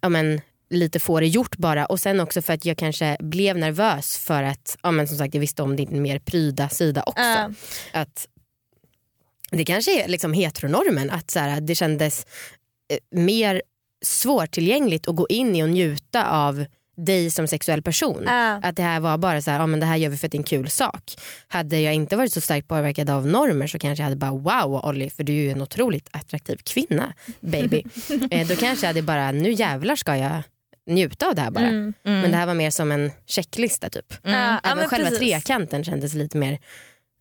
[0.00, 3.58] ja, men, lite få det gjort bara och sen också för att jag kanske blev
[3.58, 7.22] nervös för att ja, men, som sagt, jag visste om din mer pryda sida också.
[7.22, 7.46] Äh.
[7.92, 8.28] Att
[9.56, 12.26] det kanske är liksom heteronormen, att så här, det kändes
[12.92, 13.62] eh, mer
[14.04, 16.64] svårtillgängligt att gå in i och njuta av
[16.96, 18.28] dig som sexuell person.
[18.28, 18.54] Äh.
[18.62, 20.32] Att det här var bara så här, ja, men det här gör vi för att
[20.32, 21.16] det är en kul sak.
[21.48, 24.84] Hade jag inte varit så starkt påverkad av normer så kanske jag hade bara wow
[24.84, 27.84] Olli för du är ju en otroligt attraktiv kvinna baby.
[28.30, 30.42] eh, då kanske jag hade bara nu jävlar ska jag
[30.86, 31.66] njuta av det här bara.
[31.66, 31.94] Mm.
[32.02, 34.14] Men det här var mer som en checklista typ.
[34.22, 35.18] Ja, Även men själva precis.
[35.18, 36.58] trekanten kändes lite mer...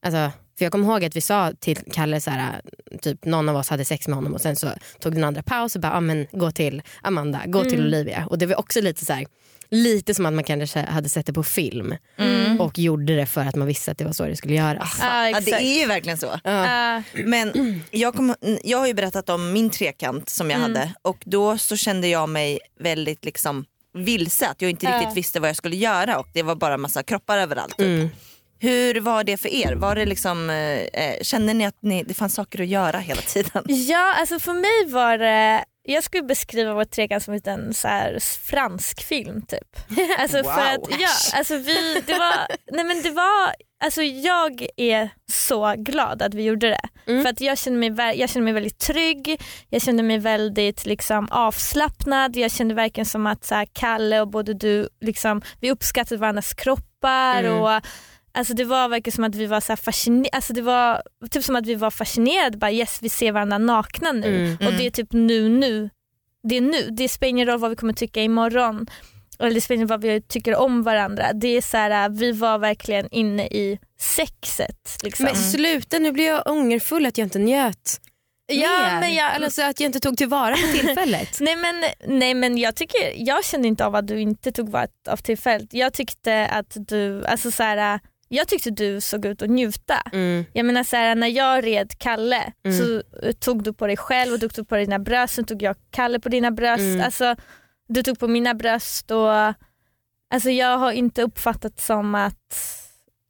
[0.04, 2.62] Alltså, för jag kommer ihåg att vi sa till Kalle så här,
[3.02, 4.68] typ någon av oss hade sex med honom och sen så
[5.00, 7.86] tog den andra paus och bara ah, men, gå till Amanda, gå till Mm.
[7.86, 8.28] Olivia.
[8.30, 9.26] Och det var också lite så här,
[9.70, 12.62] lite som att man kanske hade sett det på film Mm.
[12.62, 14.98] och gjorde det för att man visste att det var så det skulle göras.
[15.02, 16.40] Ja, Ja, det är ju verkligen så.
[16.44, 16.96] Ja.
[16.98, 20.72] Äh, Men jag, kom, jag har ju berättat om min trekant som jag Mm.
[20.76, 25.00] hade och då så kände jag mig väldigt liksom vilse, att jag inte Ja.
[25.00, 27.78] riktigt visste vad jag skulle göra och det var bara massa kroppar överallt.
[27.78, 28.12] Typ.
[28.60, 29.76] Hur var det för er?
[29.76, 33.22] Var det liksom, eh, eh, kände ni att ni, det fanns saker att göra hela
[33.22, 33.64] tiden?
[33.68, 38.20] Ja, alltså för mig var det, jag skulle beskriva vår trekant som en så här
[38.50, 39.78] fransk film typ.
[40.20, 40.52] Alltså Wow.
[40.52, 42.34] för att, ja, alltså vi, det var,
[42.72, 47.12] nej men det var, alltså jag är så glad att vi gjorde det.
[47.12, 47.24] Mm.
[47.24, 51.28] För att jag kände, mig, jag kände mig väldigt trygg, jag kände mig väldigt liksom,
[51.32, 56.22] avslappnad, jag kände verkligen som att så här, Kalle och både du, liksom, vi uppskattade
[56.22, 56.84] varandras kroppar
[57.40, 57.60] Mm.
[57.62, 57.82] och
[58.38, 61.44] Alltså det var verkligen som att vi var så här fascinerade, alltså det var typ
[61.44, 64.68] som att vi var fascinerade, bara yes vi ser varandra nakna nu Mm.
[64.68, 65.90] och det är typ nu nu.
[66.48, 68.88] Det är nu, det spelar ingen roll vad vi kommer tycka imorgon.
[69.40, 71.34] Eller det spelar ingen roll vad vi tycker om varandra.
[71.34, 74.98] Det är så här, vi var verkligen inne i sexet.
[75.04, 75.26] Liksom.
[75.26, 78.00] Men sluta nu blir jag ångerfull att jag inte njöt
[78.48, 81.30] ja, men jag, Alltså att jag inte tog tillvara på tillfället.
[81.40, 84.88] Nej men, nej men jag tycker, jag kände inte av att du inte tog vara
[85.10, 85.74] av tillfället.
[85.74, 88.00] Jag tyckte att du, alltså så här,
[88.36, 90.02] jag tyckte du såg ut att njuta.
[90.14, 90.46] Mm.
[90.54, 92.78] Jag menar så här, när jag red Kalle Mm.
[92.78, 95.62] så eh, tog du på dig själv och du tog på dina bröst, sen tog
[95.62, 96.80] jag Kalle på dina bröst.
[96.82, 97.02] Mm.
[97.02, 97.36] Alltså,
[97.88, 99.32] du tog på mina bröst och
[100.34, 102.80] alltså, jag har inte uppfattat som att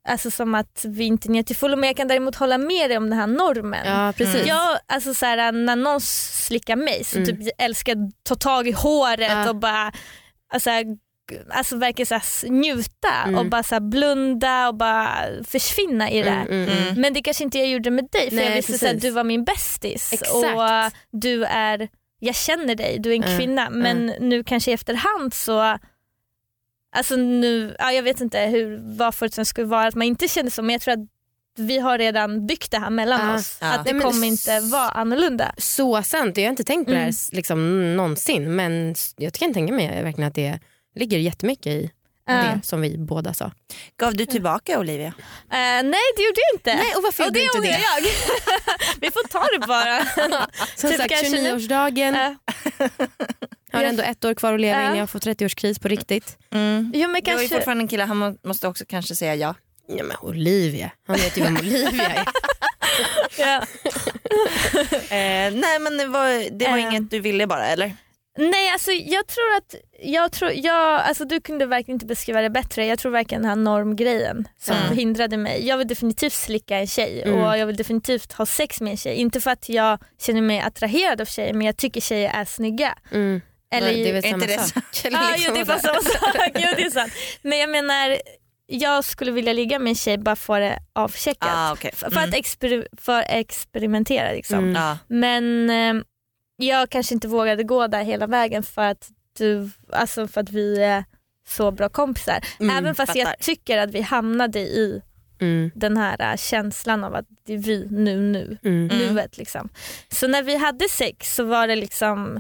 [0.07, 2.97] Alltså som att vi inte njöt till fullo men jag kan däremot hålla med dig
[2.97, 3.85] om den här normen.
[3.85, 4.35] Ja precis.
[4.35, 4.47] Mm.
[4.47, 7.25] Jag, alltså så här, när någon slickar mig så Mm.
[7.27, 9.49] typ, jag älskar att ta tag i håret Ja.
[9.49, 9.91] och bara
[10.53, 10.69] alltså,
[11.49, 13.37] alltså verkligen så här, njuta Mm.
[13.39, 15.09] och bara så här, blunda och bara
[15.47, 16.29] försvinna i det.
[16.29, 16.83] Mm, mm, mm.
[16.87, 17.01] Mm.
[17.01, 19.23] Men det kanske inte jag gjorde med dig för Nej, jag visste att du var
[19.23, 20.31] min bästis Exakt.
[20.33, 21.87] och du är,
[22.19, 25.77] jag känner dig, du är en Mm, kvinna men nu kanske i efterhand så
[26.95, 30.51] Alltså nu, ja, jag vet inte hur, vad förutsättningen skulle vara att man inte kände
[30.51, 31.07] så men jag tror att
[31.57, 33.57] vi har redan byggt det här mellan Ja, oss.
[33.61, 33.67] ja.
[33.73, 35.53] Att det Nej, kommer inte vara annorlunda.
[35.57, 37.05] Så sant, jag har inte tänkt på det Mm.
[37.07, 40.59] här liksom, någonsin men jag kan tänka mig verkligen att det
[40.95, 41.91] ligger jättemycket i
[42.27, 43.51] det som vi båda sa.
[43.97, 45.07] Gav du tillbaka Olivia?
[45.07, 45.13] Eh,
[45.83, 45.83] nej
[46.17, 46.75] det gjorde jag inte.
[46.75, 47.83] Nej, och varför och gjorde det du inte det?
[47.83, 48.03] jag.
[49.01, 50.05] vi får ta det bara.
[50.75, 51.49] Som Typ sagt kanske nu.
[51.55, 52.15] 29-årsdagen,
[53.73, 54.85] Eh, har ändå ett år kvar att leva Ja.
[54.85, 56.37] innan jag får 30-årskris på riktigt.
[56.51, 56.91] Mm.
[56.95, 59.35] jo, men Du har ju kanske, fortfarande en kille, han må- måste också kanske säga
[59.35, 59.55] ja.
[59.87, 62.25] Ja, men Olivia, han vet ju vem Olivia är.
[65.09, 66.83] Eh, nej men det var, det var Eh.
[66.83, 67.95] inget du ville bara eller?
[68.37, 72.49] Nej alltså jag tror att, jag tror, jag, alltså, du kunde verkligen inte beskriva det
[72.49, 72.85] bättre.
[72.85, 74.97] Jag tror verkligen den här normgrejen som Mm.
[74.97, 75.67] hindrade mig.
[75.67, 77.39] Jag vill definitivt slicka en tjej Mm.
[77.41, 79.15] och jag vill definitivt ha sex med en tjej.
[79.15, 82.95] Inte för att jag känner mig attraherad av tjejer men jag tycker tjejer är snygga.
[83.11, 83.41] Mm.
[83.75, 84.83] Eller, det är väl samma inte det sak.
[85.11, 86.51] Ja, Liksom jo, det är samma sak.
[86.55, 87.13] Jo, det är sant.
[87.41, 88.17] Men jag menar,
[88.67, 91.49] jag skulle vilja ligga med en tjej bara få det avcheckat.
[91.51, 91.91] Ah, okay.
[91.93, 92.23] F- För mm.
[92.29, 94.57] att exper- för experimentera liksom.
[94.59, 94.75] Mm.
[94.75, 94.97] ja.
[95.07, 96.03] Men eh,
[96.55, 100.83] jag kanske inte vågade gå där hela vägen för att, du, alltså för att vi
[100.83, 101.03] är
[101.47, 102.39] så bra kompisar.
[102.59, 103.19] Mm, Även fast fattar.
[103.19, 105.01] jag tycker att vi hamnade i
[105.41, 105.71] Mm.
[105.75, 108.57] den här eh, känslan av att det är vi nu nu.
[108.63, 108.89] Mm.
[108.89, 109.13] Mm.
[109.15, 109.37] nuet.
[109.37, 109.69] Liksom.
[110.11, 112.39] Så när vi hade sex så var det liksom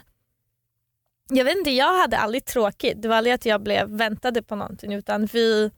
[1.29, 3.01] jag vet inte, jag hade aldrig tråkigt.
[3.01, 5.71] Det var aldrig att jag blev väntade på någonting utan vi,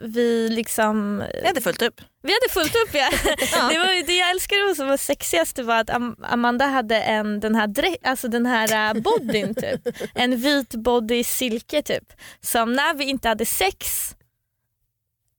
[0.00, 2.00] vi liksom Jag hade fullt upp.
[2.22, 2.94] vi hade fullt upp.
[2.94, 3.10] Ja.
[3.70, 7.40] Det, var, det jag älskade och som var sexigast var att Am- Amanda hade en,
[7.40, 9.80] den här, dräk, alltså den här äh, bodyn typ.
[10.14, 12.12] En vit body silke typ.
[12.40, 14.10] Som när vi inte hade sex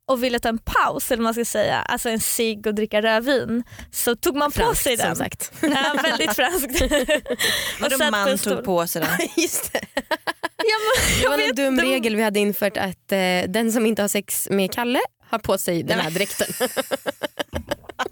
[0.08, 3.63] och ville ta en paus eller man ska säga, alltså en cigg och dricka rödvin
[3.91, 5.15] så tog man på Franskt, sig som den.
[5.15, 5.52] sagt.
[5.62, 6.82] Ja, väldigt franskt.
[7.82, 8.56] Vadå på man stol.
[8.56, 9.12] tog på sig den?
[9.44, 9.82] Just det.
[10.58, 13.86] Ja, men, Det var en dum de- regel vi hade infört att eh, den som
[13.86, 16.48] inte har sex med Kalle har på sig den här dräkten.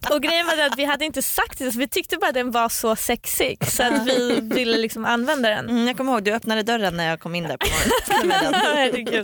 [0.09, 2.51] Och grejen var att vi hade inte sagt det så vi tyckte bara att den
[2.51, 5.69] var så sexig så att vi ville liksom använda den.
[5.69, 9.23] Mm, jag kommer ihåg, du öppnade dörren när jag kom in där på morgonen.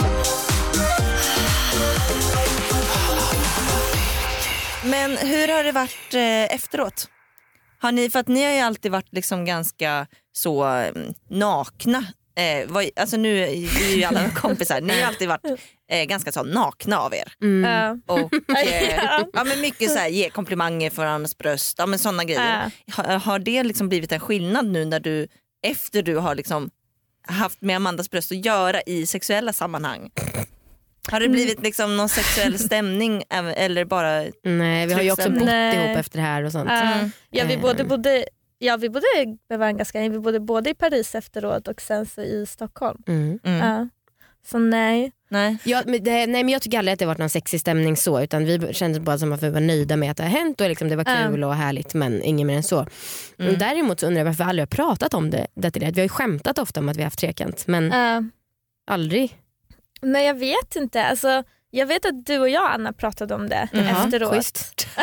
[4.86, 7.10] Men hur har det varit eh, efteråt?
[7.80, 12.06] Har ni, för att ni har ju alltid varit liksom ganska så mm, nakna.
[12.36, 15.46] Eh, vad, alltså nu är vi ju alla kompisar, ni har alltid varit
[15.92, 17.34] eh, ganska så nakna av er.
[17.42, 18.02] Mm.
[18.08, 18.20] Och,
[18.58, 19.26] eh, Ja.
[19.34, 22.72] ja, men mycket så här, ge komplimanger för varandras bröst, ja, men sådana grejer.
[22.92, 25.28] Har, har det liksom blivit en skillnad nu när du
[25.68, 26.70] efter du har liksom
[27.28, 30.12] haft med Amandas bröst att göra i sexuella sammanhang?
[31.12, 33.24] Har det blivit liksom någon sexuell stämning
[33.56, 35.76] eller bara Nej, vi har ju också bott Nej.
[35.86, 36.70] ihop efter det här och sånt.
[36.70, 36.94] Ja.
[36.94, 37.12] Mm.
[37.30, 37.88] Ja, vi både Ehm.
[37.88, 38.26] bodde,
[38.58, 39.06] ja, vi bodde
[39.78, 40.00] ganska.
[40.10, 43.02] Vi bodde både i Paris efteråt och sen så i Stockholm.
[43.08, 43.40] Mm.
[43.44, 43.68] Mm.
[43.68, 43.88] Ja.
[44.46, 45.12] Så nej.
[45.30, 45.58] Nej.
[45.64, 48.22] Ja, men det, nej men jag tycker aldrig att det varit någon sexig stämning så
[48.22, 50.70] utan vi kände bara som att vi var nöjda med att det har hänt och
[50.70, 52.88] liksom det var kul och härligt men inget mer än så.
[53.40, 53.58] Mm.
[53.58, 55.96] Däremot så undrar jag varför vi aldrig har pratat om det detaljerat.
[55.96, 57.94] Vi har ju skämtat ofta om att vi har haft trekant men
[58.88, 59.36] aldrig.
[60.02, 61.04] Nej jag vet inte.
[61.06, 64.86] Alltså, jag vet att du och jag Anna pratade om det Jaha, efteråt.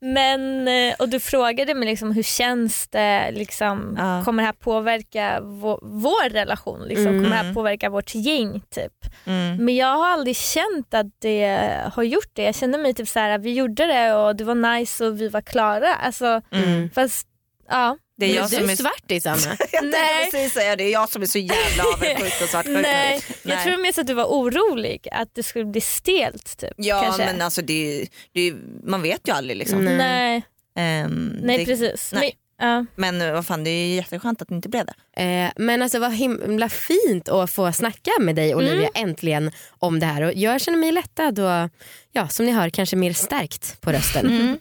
[0.00, 4.22] Men, eh, och du frågade mig liksom, hur känns det, liksom, Ja.
[4.24, 6.80] kommer det här påverka vår, vår relation?
[6.88, 7.06] Liksom?
[7.06, 7.24] Mm.
[7.24, 8.62] Kommer det här påverka vårt gäng?
[8.70, 8.92] Typ?
[9.26, 9.64] Mm.
[9.64, 12.42] Men jag har aldrig känt att det har gjort det.
[12.42, 15.28] Jag kände mig typ så här, vi gjorde det och det var nice och vi
[15.28, 15.94] var klara.
[15.94, 16.90] Alltså, Mm.
[16.90, 17.26] fast,
[17.68, 17.96] ja.
[18.18, 19.56] Det är jag du som är svartis Anna.
[19.72, 20.30] Jag Nej.
[20.30, 22.78] precis säga det, är jag som är så jävla avundsjuk och svartsjuk.
[22.82, 23.64] Nej, jag Nej.
[23.64, 26.58] tror mest att du var orolig att det skulle bli stelt.
[26.58, 27.24] Typ, Ja kanske.
[27.24, 28.54] men alltså det, det,
[28.84, 29.84] man vet ju aldrig liksom.
[29.84, 30.42] Nej.
[30.76, 32.10] Ehm, nej det, precis.
[32.14, 32.34] nej.
[32.58, 32.84] Men, ja.
[32.96, 35.22] Men eh, vad fan det är jätteskönt att det inte blev det.
[35.22, 40.06] Eh, men alltså vad himla fint att få snacka med dig Olivia äntligen om det
[40.06, 41.70] här och jag känner mig lättad och
[42.12, 44.26] ja, som ni hör kanske mer stärkt på rösten.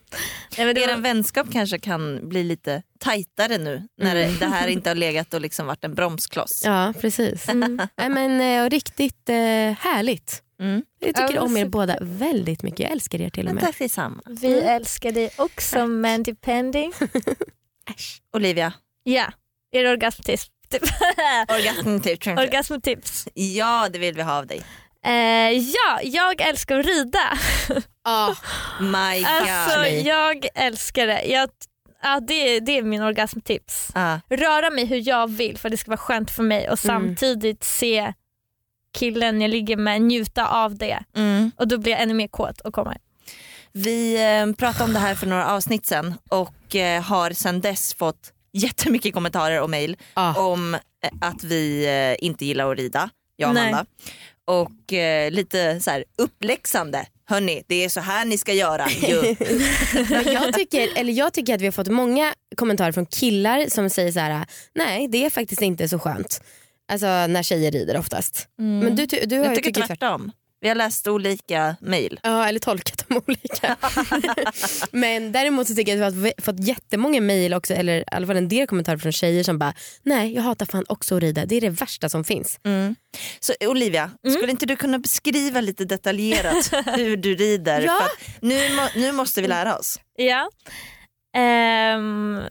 [0.57, 4.45] Nej, men det Er var, vänskap kanske kan bli lite tajtare nu när det, det
[4.45, 6.61] här inte har legat och liksom varit en bromskloss.
[6.65, 7.49] Ja precis.
[7.49, 7.81] mm.
[7.97, 9.35] Nej, men, eh, och riktigt eh,
[9.79, 10.41] härligt.
[10.59, 10.81] Mm.
[10.99, 12.79] Jag tycker Ja, om er båda väldigt mycket.
[12.79, 13.63] Jag älskar er till och Men med.
[13.63, 14.21] tack detsamma.
[14.25, 16.93] vi älskar dig också men depending.
[18.33, 18.73] Olivia,
[19.03, 19.25] Ja,
[19.71, 20.47] är det orgasmtips?
[20.69, 20.81] Typ.
[21.49, 22.27] orgasmtips.
[22.27, 23.27] Orgasmtips.
[23.33, 24.61] Ja det vill vi ha av dig.
[25.05, 27.37] Eh, ja, jag älskar att rida.
[28.03, 28.35] Ah,
[28.79, 29.27] My god.
[29.29, 31.23] Alltså, jag älskar det.
[31.23, 31.49] Jag,
[32.03, 33.89] ja, det, det är min orgasmtips.
[33.95, 37.05] Ah, Röra mig hur jag vill för det ska vara skönt för mig och Mm.
[37.15, 38.13] samtidigt se
[38.93, 41.03] killen jag ligger med njuta av det.
[41.15, 41.51] mm.
[41.57, 42.97] Och då blir jag ännu mer kåt och kommer.
[43.77, 47.93] Vi eh, pratade om det här för några avsnitt sen och eh, har sedan dess
[47.93, 50.33] fått jättemycket kommentarer och mejl ah.
[50.33, 50.79] om eh,
[51.21, 53.67] att vi inte gillar att rida, jag och Nej.
[53.67, 53.85] Amanda.
[54.45, 54.91] Och
[55.31, 57.05] lite så här uppläxande.
[57.25, 58.87] Hörni, det är så här ni ska göra.
[60.33, 64.11] jag, tycker, eller jag tycker att vi har fått många kommentarer från killar som säger
[64.11, 66.41] så här: nej det är faktiskt inte så skönt.
[66.91, 68.47] Alltså när tjejer rider oftast.
[68.57, 70.31] Men du, du har Jag tycker tvärtom.
[70.67, 72.19] Vi har läst olika mejl.
[72.23, 73.77] Ja, eller tolkat dem olika.
[74.91, 78.27] Men däremot så tycker jag att vi har fått jättemånga mejl också, eller i alla
[78.27, 81.45] fall en del kommentarer från tjejer som bara nej jag hatar fan också att rida,
[81.45, 82.59] det är det värsta som finns.
[83.39, 87.81] Så Olivia, skulle inte du kunna beskriva lite detaljerat hur du rider?
[87.81, 87.99] Ja.
[88.41, 88.59] Nu,
[88.95, 89.99] nu måste vi lära oss.
[90.15, 90.49] Ja.
[91.37, 92.41] Um,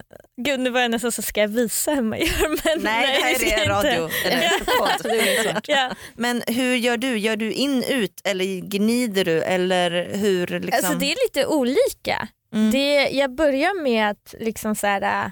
[0.41, 3.45] gud nu var jag nästan så ska jag visa hur man gör men Nej, det
[3.49, 4.03] här är radio.
[4.05, 4.29] inte.
[4.29, 5.61] Eller.
[5.67, 5.91] Ja.
[6.15, 7.17] Men hur gör du?
[7.17, 9.43] Gör du in ut eller gnider du?
[9.43, 10.71] Eller hur liksom?
[10.73, 12.27] Alltså det är lite olika.
[12.53, 12.71] Mm.
[12.71, 15.31] Det, jag börjar med att liksom så här,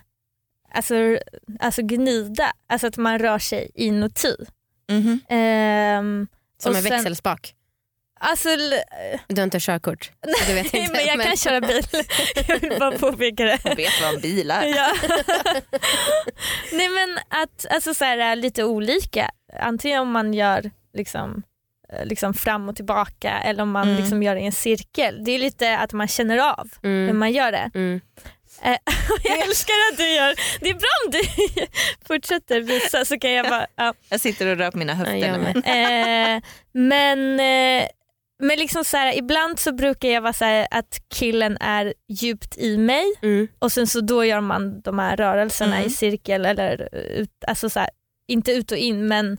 [0.73, 0.95] alltså,
[1.59, 4.35] alltså gnida, alltså att man rör sig inuti.
[4.89, 5.19] Mhm.
[5.29, 7.53] Ehm, Som Och en sen- växelspak.
[8.25, 8.49] Alltså,
[9.27, 10.11] Du har inte körkort?
[10.47, 11.83] Du vet nej, inte, men jag kan köra bil.
[12.47, 13.59] jag vill bara påpeka det.
[13.63, 14.65] Jag vet vad en bil är.
[14.65, 14.93] Ja.
[16.71, 19.31] Nej men att alltså så här, lite olika.
[19.59, 21.43] Antingen om man gör liksom,
[21.93, 24.01] eh, liksom fram och tillbaka eller om man Mm.
[24.01, 25.23] liksom gör det i en cirkel.
[25.23, 27.19] Det är lite att man känner av när Mm.
[27.19, 27.71] man gör det.
[27.75, 28.01] Mm.
[28.61, 28.77] Eh,
[29.23, 31.21] jag älskar att du gör, det är bra om du
[32.07, 33.93] fortsätter visa så kan jag bara, ja.
[34.09, 35.37] Jag sitter och rör på mina Ja, höfter.
[35.37, 36.35] med.
[36.35, 37.87] eh, Men, eh,
[38.39, 42.57] men liksom så här, ibland så brukar jag vara så här, att killen är djupt
[42.57, 43.47] i mig Mm.
[43.59, 45.87] och sen så då gör man de här rörelserna Mm.
[45.87, 47.89] i cirkel eller ut, alltså så här,
[48.27, 49.37] inte ut och in men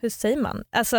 [0.00, 0.62] hur säger man?
[0.72, 0.96] Alltså,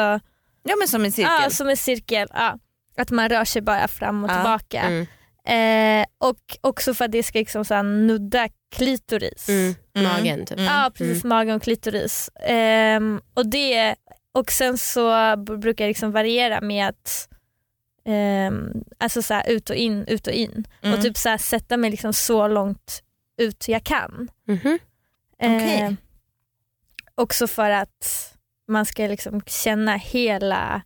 [0.64, 1.32] Ja men som en cirkel.
[1.44, 2.28] ja, som en cirkel.
[2.34, 2.58] Ja.
[2.98, 4.34] Att man rör sig bara fram och Ja.
[4.36, 4.82] tillbaka.
[4.82, 5.06] Mm.
[5.46, 9.50] Eh, och också för att det ska liksom så nudda klitoris.
[9.50, 9.76] Mm.
[9.96, 10.12] Mm.
[10.12, 10.52] Magen typ.
[10.60, 10.66] Mm.
[10.66, 12.30] Ja precis, magen och klitoris.
[12.46, 13.96] Ehm, och, det,
[14.40, 17.30] och sen så brukar jag liksom variera med att
[18.06, 20.66] ehm, alltså så här, ut och in, ut och in.
[20.82, 20.96] Mm.
[20.98, 23.04] Och typ så här, sätta mig liksom så långt
[23.38, 24.30] ut jag kan.
[24.48, 24.80] Mhm.
[25.44, 25.82] Okej.
[25.82, 25.98] Ehm,
[27.16, 28.34] också för att
[28.68, 30.82] man ska liksom känna hela,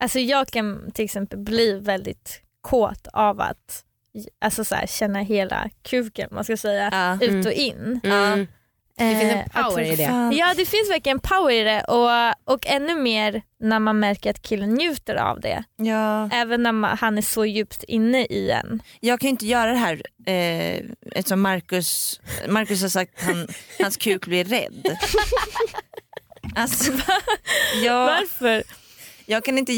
[0.00, 3.84] alltså jag kan till exempel bli väldigt kåt av att
[4.38, 7.26] alltså så här, känna hela kuken man ska säga, Ja.
[7.26, 8.00] ut och in.
[8.04, 8.46] Mm.
[8.98, 10.30] Det finns en Eh, power i det.
[10.32, 14.42] Ja det finns verkligen power i det och, och ännu mer när man märker att
[14.42, 15.64] killen njuter av det.
[15.76, 16.28] Ja.
[16.32, 18.82] Även när man, han är så djupt inne i en.
[19.00, 23.48] Jag kan ju inte göra det här eh, eftersom Marcus, Marcus har sagt att han,
[23.82, 24.86] hans kuk blir rädd.
[26.56, 26.92] Alltså,
[27.82, 28.62] jag, Varför?
[29.26, 29.72] jag, kan inte,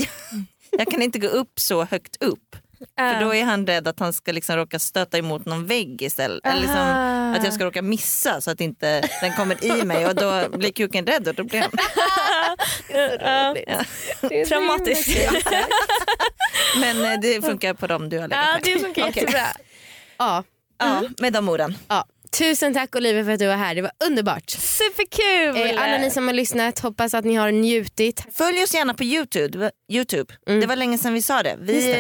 [0.70, 2.56] jag kan inte gå upp så högt upp
[2.98, 6.46] för då är han rädd att han ska liksom råka stöta emot någon vägg istället.
[6.46, 6.80] Eller liksom,
[7.36, 10.72] att jag ska råka missa så att inte den kommer i mig och då blir
[10.72, 11.70] kuken rädd och då blir han...
[13.66, 13.84] Ja.
[14.48, 15.18] Traumatiskt.
[16.80, 18.62] Men eh, det funkar på dem du har legat Ja med.
[18.64, 19.46] det funkar jättebra.
[20.18, 20.44] Ja.
[20.78, 21.76] Ja, med de orden.
[21.88, 22.04] Ja.
[22.38, 24.50] Tusen tack Olivia för att du var här, det var underbart.
[24.50, 25.76] Superkul!
[25.76, 28.24] Eh, alla ni som har lyssnat, hoppas att ni har njutit.
[28.32, 29.70] Följ oss gärna på Youtube.
[29.92, 30.34] YouTube.
[30.48, 30.60] Mm.
[30.60, 31.56] Det var länge sedan vi sa det.
[31.60, 31.98] Vi, Just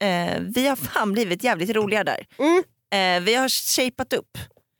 [0.00, 2.26] eh, eh, vi har fan blivit jävligt roliga där.
[2.38, 2.62] Mm.
[2.94, 4.38] Eh, vi har shapat upp.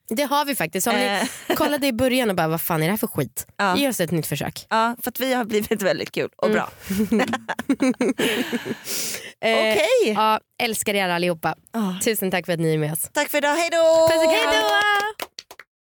[0.09, 0.87] Det har vi faktiskt.
[0.87, 1.05] Om ni
[1.47, 3.47] Eh, kollade i början och bara vad fan är det här för skit?
[3.57, 3.77] Ja.
[3.77, 4.65] Ge oss ett nytt försök.
[4.69, 6.55] ja, för att vi har blivit väldigt kul och Mm.
[6.55, 6.69] bra.
[9.41, 11.55] Eh, Okej, Ja, älskar er allihopa.
[11.73, 11.93] Ah.
[12.03, 13.09] Tusen tack för att ni är med oss.
[13.13, 13.55] tack för idag.
[13.55, 14.07] Hej då!
[14.07, 14.51] Puss och kram.
[14.53, 14.67] Hejdå!